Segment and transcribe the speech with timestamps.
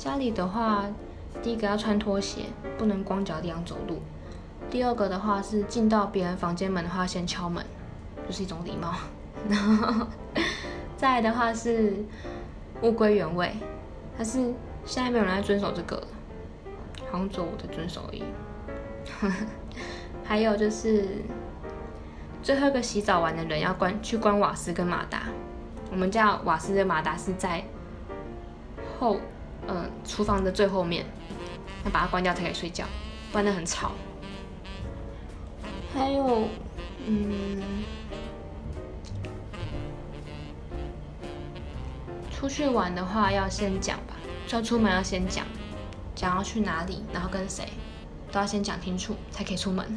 [0.00, 0.86] 家里的话，
[1.42, 2.46] 第一个要穿拖鞋，
[2.78, 4.00] 不能光脚这样走路。
[4.70, 7.62] 第二个的话是进到别人房间门的话，先敲门，
[8.26, 8.94] 就是一种礼貌。
[9.46, 10.06] 然后
[10.96, 12.02] 再来的话是
[12.80, 13.52] 物归原位，
[14.16, 14.38] 但是
[14.86, 16.06] 现在没有人在遵守这个了，
[17.12, 18.24] 好像只有我在遵守而已。
[20.24, 21.08] 还有就是
[22.42, 25.24] 最后一个洗澡完的人要关去关瓦斯跟马达。
[25.90, 27.62] 我们家瓦斯跟马达是在
[28.98, 29.20] 后，
[29.70, 31.06] 嗯，厨房的最后面，
[31.84, 32.84] 要把它关掉才可以睡觉，
[33.30, 33.92] 不然很吵。
[35.94, 36.48] 还有，
[37.06, 37.62] 嗯，
[42.32, 44.16] 出去玩的话要先讲吧，
[44.50, 45.46] 要出门要先讲，
[46.14, 47.68] 讲要去哪里，然后跟谁，
[48.32, 49.96] 都要先讲清楚才可以出门。